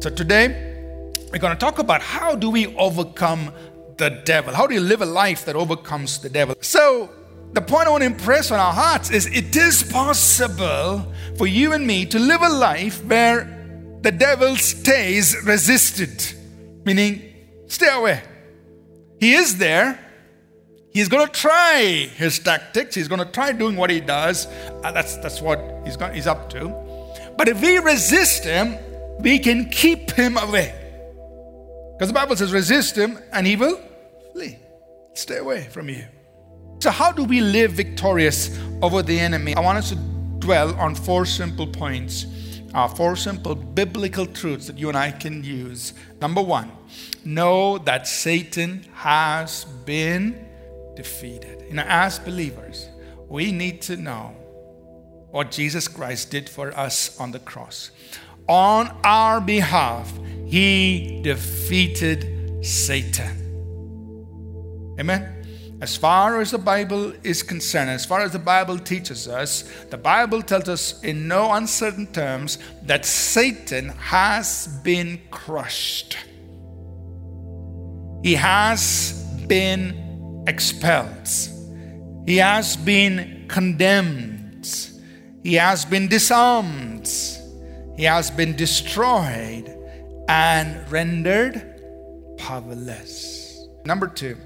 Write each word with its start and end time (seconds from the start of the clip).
So 0.00 0.10
today, 0.10 0.46
we're 1.32 1.40
going 1.40 1.54
to 1.54 1.58
talk 1.58 1.80
about 1.80 2.02
how 2.02 2.36
do 2.36 2.50
we 2.50 2.68
overcome 2.76 3.52
the 3.96 4.10
devil? 4.24 4.54
How 4.54 4.68
do 4.68 4.74
you 4.74 4.80
live 4.80 5.02
a 5.02 5.06
life 5.06 5.44
that 5.46 5.56
overcomes 5.56 6.20
the 6.20 6.28
devil? 6.28 6.54
So, 6.60 7.10
the 7.52 7.62
point 7.62 7.88
I 7.88 7.90
want 7.90 8.02
to 8.02 8.06
impress 8.06 8.52
on 8.52 8.60
our 8.60 8.72
hearts 8.72 9.10
is 9.10 9.26
it 9.26 9.56
is 9.56 9.82
possible 9.82 11.04
for 11.36 11.48
you 11.48 11.72
and 11.72 11.84
me 11.84 12.06
to 12.06 12.18
live 12.20 12.42
a 12.42 12.48
life 12.48 13.04
where 13.06 13.98
the 14.02 14.12
devil 14.12 14.54
stays 14.54 15.36
resisted, 15.44 16.24
meaning 16.84 17.34
stay 17.66 17.92
away. 17.92 18.22
He 19.18 19.32
is 19.32 19.58
there. 19.58 19.98
He's 20.92 21.08
going 21.08 21.26
to 21.26 21.32
try 21.32 22.08
his 22.14 22.38
tactics. 22.38 22.94
He's 22.94 23.08
going 23.08 23.24
to 23.24 23.32
try 23.32 23.50
doing 23.50 23.74
what 23.74 23.90
he 23.90 23.98
does. 23.98 24.46
Uh, 24.46 24.92
that's, 24.92 25.16
that's 25.16 25.40
what 25.40 25.60
he's, 25.84 25.96
got, 25.96 26.14
he's 26.14 26.28
up 26.28 26.50
to. 26.50 26.68
But 27.36 27.48
if 27.48 27.60
we 27.60 27.78
resist 27.78 28.44
him, 28.44 28.78
we 29.20 29.38
can 29.38 29.68
keep 29.70 30.10
him 30.12 30.36
away. 30.36 30.74
Because 31.92 32.08
the 32.08 32.14
Bible 32.14 32.36
says, 32.36 32.52
resist 32.52 32.96
him 32.96 33.18
and 33.32 33.46
he 33.46 33.56
will 33.56 33.80
flee. 34.32 34.56
Stay 35.14 35.38
away 35.38 35.64
from 35.64 35.88
you. 35.88 36.04
So, 36.80 36.90
how 36.90 37.10
do 37.10 37.24
we 37.24 37.40
live 37.40 37.72
victorious 37.72 38.56
over 38.82 39.02
the 39.02 39.18
enemy? 39.18 39.54
I 39.56 39.60
want 39.60 39.78
us 39.78 39.88
to 39.88 39.96
dwell 40.38 40.74
on 40.76 40.94
four 40.94 41.26
simple 41.26 41.66
points, 41.66 42.26
uh, 42.72 42.86
four 42.86 43.16
simple 43.16 43.56
biblical 43.56 44.26
truths 44.26 44.68
that 44.68 44.78
you 44.78 44.88
and 44.88 44.96
I 44.96 45.10
can 45.10 45.42
use. 45.42 45.94
Number 46.20 46.40
one, 46.40 46.70
know 47.24 47.78
that 47.78 48.06
Satan 48.06 48.86
has 48.94 49.64
been 49.64 50.46
defeated. 50.94 51.64
You 51.68 51.74
know, 51.74 51.84
as 51.88 52.20
believers, 52.20 52.88
we 53.28 53.50
need 53.50 53.82
to 53.82 53.96
know 53.96 54.36
what 55.30 55.50
Jesus 55.50 55.88
Christ 55.88 56.30
did 56.30 56.48
for 56.48 56.76
us 56.78 57.18
on 57.18 57.32
the 57.32 57.40
cross. 57.40 57.90
On 58.48 58.88
our 59.04 59.40
behalf, 59.40 60.12
he 60.46 61.20
defeated 61.22 62.64
Satan. 62.64 63.44
Amen. 64.98 65.34
As 65.80 65.96
far 65.96 66.40
as 66.40 66.50
the 66.50 66.58
Bible 66.58 67.12
is 67.22 67.42
concerned, 67.44 67.90
as 67.90 68.04
far 68.04 68.20
as 68.22 68.32
the 68.32 68.38
Bible 68.40 68.78
teaches 68.78 69.28
us, 69.28 69.62
the 69.90 69.98
Bible 69.98 70.42
tells 70.42 70.68
us 70.68 71.00
in 71.04 71.28
no 71.28 71.52
uncertain 71.52 72.08
terms 72.08 72.58
that 72.82 73.04
Satan 73.04 73.90
has 73.90 74.66
been 74.82 75.20
crushed. 75.30 76.16
He 78.24 78.34
has 78.34 79.12
been 79.46 80.44
expelled. 80.48 81.28
He 82.26 82.38
has 82.38 82.76
been 82.76 83.44
condemned. 83.46 84.68
He 85.44 85.54
has 85.54 85.84
been 85.84 86.08
disarmed. 86.08 87.08
He 87.98 88.04
has 88.04 88.30
been 88.30 88.54
destroyed 88.54 89.76
and 90.28 90.88
rendered 90.88 91.82
powerless. 92.38 93.66
Number 93.84 94.06
two, 94.06 94.36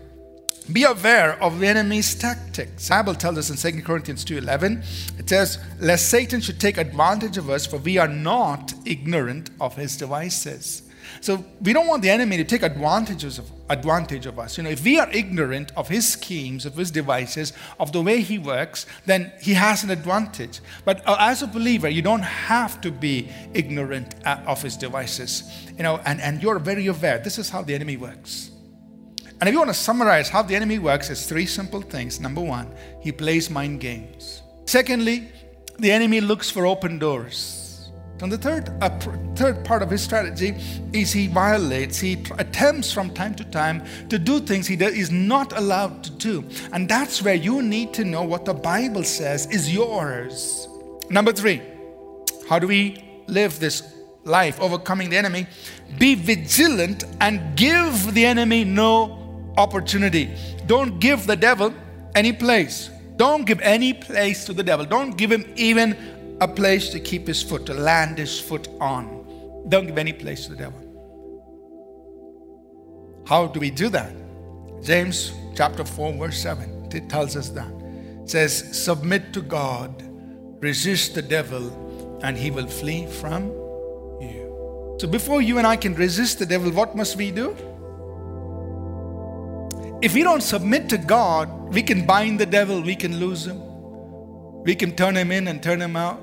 be 0.72 0.84
aware 0.84 1.34
of 1.42 1.60
the 1.60 1.66
enemy's 1.66 2.14
tactics. 2.14 2.88
The 2.88 2.94
Bible 2.94 3.14
tells 3.14 3.36
us 3.36 3.50
in 3.50 3.58
2 3.58 3.84
Corinthians 3.84 4.24
2:11, 4.24 4.82
it 5.18 5.28
says, 5.28 5.58
"Lest 5.78 6.08
Satan 6.08 6.40
should 6.40 6.60
take 6.60 6.78
advantage 6.78 7.36
of 7.36 7.50
us, 7.50 7.66
for 7.66 7.76
we 7.76 7.98
are 7.98 8.08
not 8.08 8.72
ignorant 8.86 9.50
of 9.60 9.76
his 9.76 9.98
devices." 9.98 10.84
So 11.20 11.44
we 11.60 11.72
don't 11.72 11.86
want 11.86 12.02
the 12.02 12.10
enemy 12.10 12.36
to 12.36 12.44
take 12.44 12.62
advantages 12.62 13.38
of 13.38 13.50
advantage 13.68 14.26
of 14.26 14.38
us. 14.38 14.56
You 14.56 14.64
know, 14.64 14.70
if 14.70 14.84
we 14.84 14.98
are 14.98 15.10
ignorant 15.10 15.72
of 15.76 15.88
his 15.88 16.10
schemes, 16.10 16.66
of 16.66 16.76
his 16.76 16.90
devices, 16.90 17.52
of 17.80 17.92
the 17.92 18.02
way 18.02 18.20
he 18.20 18.38
works, 18.38 18.86
then 19.06 19.32
he 19.40 19.54
has 19.54 19.84
an 19.84 19.90
advantage. 19.90 20.60
But 20.84 21.06
uh, 21.06 21.16
as 21.18 21.42
a 21.42 21.46
believer, 21.46 21.88
you 21.88 22.02
don't 22.02 22.22
have 22.22 22.80
to 22.82 22.90
be 22.90 23.30
ignorant 23.54 24.14
uh, 24.24 24.38
of 24.46 24.62
his 24.62 24.76
devices. 24.76 25.44
You 25.76 25.82
know, 25.82 26.00
and, 26.04 26.20
and 26.20 26.42
you're 26.42 26.58
very 26.58 26.86
aware. 26.86 27.18
This 27.18 27.38
is 27.38 27.48
how 27.48 27.62
the 27.62 27.74
enemy 27.74 27.96
works. 27.96 28.50
And 29.40 29.48
if 29.48 29.52
you 29.54 29.58
want 29.58 29.70
to 29.70 29.74
summarize 29.74 30.28
how 30.28 30.42
the 30.42 30.54
enemy 30.54 30.78
works, 30.78 31.10
it's 31.10 31.26
three 31.26 31.46
simple 31.46 31.80
things. 31.80 32.20
Number 32.20 32.40
one, 32.40 32.72
he 33.00 33.10
plays 33.10 33.50
mind 33.50 33.80
games. 33.80 34.42
Secondly, 34.66 35.28
the 35.78 35.90
enemy 35.90 36.20
looks 36.20 36.48
for 36.48 36.64
open 36.64 36.98
doors. 36.98 37.61
And 38.22 38.30
the 38.30 38.38
third, 38.38 38.70
uh, 38.80 38.88
third 39.34 39.64
part 39.64 39.82
of 39.82 39.90
his 39.90 40.00
strategy 40.00 40.54
is 40.92 41.12
he 41.12 41.26
violates, 41.26 41.98
he 41.98 42.22
attempts 42.38 42.92
from 42.92 43.10
time 43.10 43.34
to 43.34 43.44
time 43.44 43.84
to 44.10 44.18
do 44.18 44.38
things 44.38 44.68
he 44.68 44.76
is 44.76 45.10
not 45.10 45.58
allowed 45.58 46.04
to 46.04 46.10
do. 46.12 46.44
And 46.72 46.88
that's 46.88 47.20
where 47.20 47.34
you 47.34 47.62
need 47.62 47.92
to 47.94 48.04
know 48.04 48.22
what 48.22 48.44
the 48.44 48.54
Bible 48.54 49.02
says 49.02 49.46
is 49.50 49.74
yours. 49.74 50.68
Number 51.10 51.32
three, 51.32 51.62
how 52.48 52.60
do 52.60 52.68
we 52.68 53.02
live 53.26 53.58
this 53.58 53.82
life 54.22 54.60
overcoming 54.60 55.10
the 55.10 55.16
enemy? 55.16 55.48
Be 55.98 56.14
vigilant 56.14 57.02
and 57.20 57.56
give 57.56 58.14
the 58.14 58.24
enemy 58.24 58.62
no 58.62 59.52
opportunity. 59.58 60.30
Don't 60.66 61.00
give 61.00 61.26
the 61.26 61.34
devil 61.34 61.74
any 62.14 62.32
place. 62.32 62.88
Don't 63.16 63.44
give 63.44 63.60
any 63.62 63.92
place 63.92 64.44
to 64.44 64.52
the 64.52 64.62
devil. 64.62 64.86
Don't 64.86 65.16
give 65.16 65.32
him 65.32 65.52
even 65.56 65.96
a 66.40 66.48
place 66.48 66.90
to 66.90 67.00
keep 67.00 67.26
his 67.26 67.42
foot, 67.42 67.66
to 67.66 67.74
land 67.74 68.18
his 68.18 68.40
foot 68.40 68.68
on. 68.80 69.64
Don't 69.68 69.86
give 69.86 69.98
any 69.98 70.12
place 70.12 70.46
to 70.46 70.50
the 70.50 70.56
devil. 70.56 70.78
How 73.26 73.46
do 73.46 73.60
we 73.60 73.70
do 73.70 73.88
that? 73.90 74.12
James 74.82 75.32
chapter 75.54 75.84
4, 75.84 76.14
verse 76.14 76.38
7, 76.38 76.88
it 76.92 77.08
tells 77.08 77.36
us 77.36 77.48
that. 77.50 77.70
It 78.22 78.30
says, 78.30 78.82
Submit 78.82 79.32
to 79.34 79.40
God, 79.40 80.02
resist 80.60 81.14
the 81.14 81.22
devil, 81.22 82.18
and 82.22 82.36
he 82.36 82.50
will 82.50 82.66
flee 82.66 83.06
from 83.06 83.46
you. 84.20 84.96
So 85.00 85.06
before 85.08 85.40
you 85.42 85.58
and 85.58 85.66
I 85.66 85.76
can 85.76 85.94
resist 85.94 86.38
the 86.38 86.46
devil, 86.46 86.70
what 86.72 86.96
must 86.96 87.16
we 87.16 87.30
do? 87.30 87.56
If 90.02 90.14
we 90.14 90.24
don't 90.24 90.42
submit 90.42 90.88
to 90.88 90.98
God, 90.98 91.48
we 91.72 91.82
can 91.82 92.04
bind 92.04 92.40
the 92.40 92.46
devil, 92.46 92.82
we 92.82 92.96
can 92.96 93.20
lose 93.20 93.46
him. 93.46 93.62
We 94.64 94.74
can 94.74 94.94
turn 94.94 95.16
him 95.16 95.32
in 95.32 95.48
and 95.48 95.62
turn 95.62 95.80
him 95.80 95.96
out. 95.96 96.20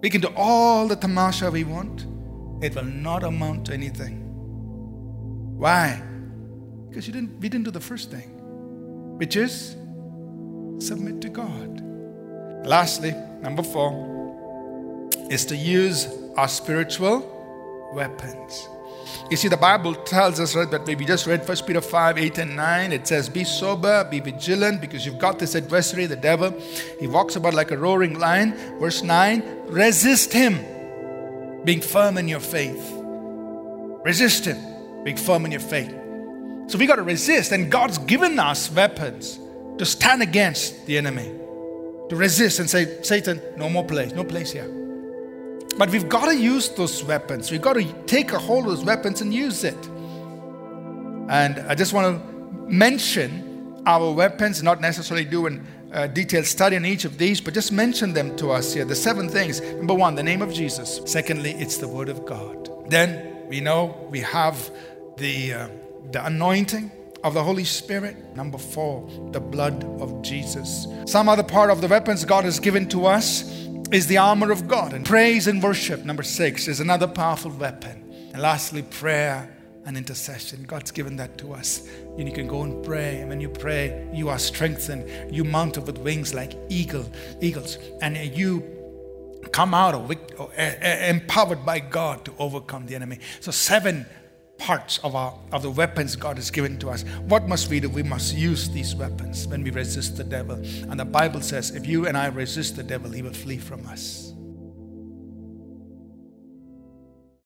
We 0.00 0.10
can 0.10 0.20
do 0.20 0.28
all 0.36 0.86
the 0.86 0.96
tamasha 0.96 1.50
we 1.50 1.64
want. 1.64 2.06
It 2.62 2.74
will 2.74 2.84
not 2.84 3.24
amount 3.24 3.66
to 3.66 3.74
anything. 3.74 4.22
Why? 5.56 6.02
Because 6.88 7.06
you 7.06 7.12
didn't, 7.12 7.40
we 7.40 7.48
didn't 7.48 7.64
do 7.64 7.70
the 7.70 7.80
first 7.80 8.10
thing, 8.10 9.16
which 9.18 9.36
is 9.36 9.76
submit 10.78 11.20
to 11.22 11.28
God. 11.28 11.82
Lastly, 12.66 13.12
number 13.40 13.62
four 13.62 15.10
is 15.30 15.44
to 15.46 15.56
use 15.56 16.08
our 16.36 16.48
spiritual 16.48 17.90
weapons. 17.92 18.68
You 19.30 19.36
see, 19.36 19.48
the 19.48 19.56
Bible 19.56 19.94
tells 19.94 20.40
us, 20.40 20.54
right, 20.54 20.70
that 20.70 20.86
we 20.86 21.04
just 21.04 21.26
read 21.26 21.46
1 21.46 21.56
Peter 21.66 21.80
5 21.80 22.18
8 22.18 22.38
and 22.38 22.56
9. 22.56 22.92
It 22.92 23.06
says, 23.06 23.28
Be 23.28 23.44
sober, 23.44 24.04
be 24.04 24.20
vigilant, 24.20 24.80
because 24.80 25.04
you've 25.04 25.18
got 25.18 25.38
this 25.38 25.54
adversary, 25.54 26.06
the 26.06 26.16
devil. 26.16 26.54
He 27.00 27.06
walks 27.06 27.36
about 27.36 27.54
like 27.54 27.70
a 27.70 27.78
roaring 27.78 28.18
lion. 28.18 28.54
Verse 28.78 29.02
9 29.02 29.42
Resist 29.66 30.32
him, 30.32 31.64
being 31.64 31.80
firm 31.80 32.18
in 32.18 32.28
your 32.28 32.40
faith. 32.40 32.92
Resist 34.04 34.44
him, 34.44 35.04
being 35.04 35.16
firm 35.16 35.44
in 35.44 35.50
your 35.50 35.60
faith. 35.60 35.94
So 36.68 36.78
we 36.78 36.86
got 36.86 36.96
to 36.96 37.02
resist, 37.02 37.52
and 37.52 37.70
God's 37.70 37.98
given 37.98 38.38
us 38.38 38.70
weapons 38.70 39.38
to 39.78 39.84
stand 39.84 40.22
against 40.22 40.86
the 40.86 40.98
enemy, 40.98 41.32
to 42.08 42.16
resist 42.16 42.60
and 42.60 42.68
say, 42.68 43.02
Satan, 43.02 43.40
no 43.56 43.68
more 43.68 43.84
place, 43.84 44.12
no 44.12 44.24
place 44.24 44.52
here. 44.52 44.85
But 45.78 45.90
we've 45.90 46.08
got 46.08 46.26
to 46.26 46.36
use 46.36 46.68
those 46.70 47.04
weapons. 47.04 47.50
We've 47.50 47.60
got 47.60 47.74
to 47.74 47.84
take 48.04 48.32
a 48.32 48.38
hold 48.38 48.64
of 48.64 48.70
those 48.70 48.84
weapons 48.84 49.20
and 49.20 49.32
use 49.32 49.62
it. 49.62 49.76
And 51.28 51.58
I 51.68 51.74
just 51.74 51.92
want 51.92 52.16
to 52.16 52.72
mention 52.72 53.82
our 53.86 54.10
weapons, 54.12 54.62
not 54.62 54.80
necessarily 54.80 55.24
do 55.24 55.46
a 55.46 55.60
uh, 55.92 56.06
detailed 56.08 56.46
study 56.46 56.76
on 56.76 56.84
each 56.84 57.04
of 57.04 57.18
these, 57.18 57.40
but 57.40 57.54
just 57.54 57.72
mention 57.72 58.12
them 58.12 58.36
to 58.36 58.50
us 58.50 58.72
here. 58.72 58.84
The 58.84 58.94
seven 58.94 59.28
things. 59.28 59.60
Number 59.60 59.94
one, 59.94 60.14
the 60.14 60.22
name 60.22 60.42
of 60.42 60.52
Jesus. 60.52 61.00
Secondly, 61.04 61.52
it's 61.52 61.76
the 61.76 61.88
Word 61.88 62.08
of 62.08 62.24
God. 62.24 62.70
Then 62.90 63.46
we 63.48 63.60
know 63.60 64.06
we 64.10 64.20
have 64.20 64.70
the, 65.18 65.52
uh, 65.52 65.68
the 66.10 66.24
anointing 66.24 66.90
of 67.22 67.34
the 67.34 67.42
Holy 67.42 67.64
Spirit. 67.64 68.16
Number 68.36 68.58
four, 68.58 69.08
the 69.32 69.40
blood 69.40 69.84
of 70.00 70.22
Jesus. 70.22 70.86
Some 71.06 71.28
other 71.28 71.42
part 71.42 71.70
of 71.70 71.80
the 71.80 71.88
weapons 71.88 72.24
God 72.24 72.44
has 72.44 72.58
given 72.60 72.88
to 72.90 73.06
us 73.06 73.65
is 73.92 74.06
the 74.06 74.18
armor 74.18 74.50
of 74.50 74.66
God. 74.66 74.92
And 74.92 75.04
praise 75.04 75.46
and 75.46 75.62
worship, 75.62 76.04
number 76.04 76.22
six, 76.22 76.68
is 76.68 76.80
another 76.80 77.06
powerful 77.06 77.50
weapon. 77.50 78.02
And 78.32 78.42
lastly, 78.42 78.82
prayer 78.82 79.48
and 79.86 79.96
intercession. 79.96 80.64
God's 80.64 80.90
given 80.90 81.16
that 81.16 81.38
to 81.38 81.52
us. 81.52 81.88
And 82.18 82.28
you 82.28 82.34
can 82.34 82.48
go 82.48 82.62
and 82.62 82.84
pray. 82.84 83.20
And 83.20 83.28
when 83.28 83.40
you 83.40 83.48
pray, 83.48 84.08
you 84.12 84.28
are 84.28 84.38
strengthened. 84.38 85.34
You 85.34 85.44
mount 85.44 85.78
up 85.78 85.86
with 85.86 85.98
wings 85.98 86.34
like 86.34 86.58
eagle, 86.68 87.10
eagles. 87.40 87.78
And 88.02 88.16
you 88.36 88.64
come 89.52 89.74
out 89.74 89.94
of 89.94 90.10
eh, 90.10 90.16
eh, 90.56 91.08
empowered 91.08 91.64
by 91.64 91.78
God 91.78 92.24
to 92.24 92.34
overcome 92.38 92.86
the 92.86 92.96
enemy. 92.96 93.20
So 93.40 93.52
seven 93.52 94.06
parts 94.58 94.98
of 94.98 95.14
our 95.14 95.38
of 95.52 95.62
the 95.62 95.70
weapons 95.70 96.16
God 96.16 96.36
has 96.36 96.50
given 96.50 96.78
to 96.78 96.90
us. 96.90 97.02
What 97.28 97.48
must 97.48 97.70
we 97.70 97.80
do? 97.80 97.88
We 97.88 98.02
must 98.02 98.34
use 98.34 98.68
these 98.70 98.94
weapons 98.94 99.46
when 99.46 99.62
we 99.62 99.70
resist 99.70 100.16
the 100.16 100.24
devil. 100.24 100.56
And 100.56 100.98
the 100.98 101.04
Bible 101.04 101.40
says 101.40 101.74
if 101.74 101.86
you 101.86 102.06
and 102.06 102.16
I 102.16 102.26
resist 102.26 102.76
the 102.76 102.82
devil, 102.82 103.10
he 103.10 103.22
will 103.22 103.32
flee 103.32 103.58
from 103.58 103.86
us. 103.86 104.25